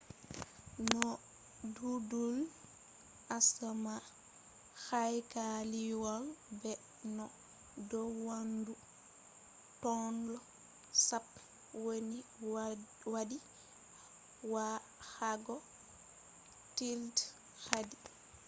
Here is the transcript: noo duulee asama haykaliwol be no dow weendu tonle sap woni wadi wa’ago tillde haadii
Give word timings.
noo 0.89 1.15
duulee 1.75 2.49
asama 3.37 3.93
haykaliwol 4.85 6.25
be 6.59 6.71
no 7.15 7.25
dow 7.89 8.09
weendu 8.27 8.73
tonle 9.81 10.37
sap 11.07 11.27
woni 11.83 12.17
wadi 13.13 13.37
wa’ago 14.53 15.57
tillde 16.75 17.21
haadii 17.65 18.05